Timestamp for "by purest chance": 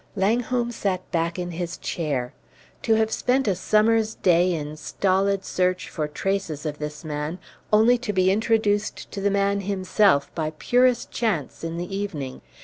10.33-11.63